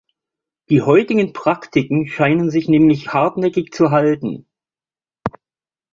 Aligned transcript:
Die 0.71 0.81
heutigen 0.81 1.31
Praktiken 1.31 2.07
scheinen 2.07 2.49
sich 2.49 2.67
nämlich 2.67 3.09
hartnäckig 3.13 3.71
zu 3.71 3.91
halten. 3.91 4.47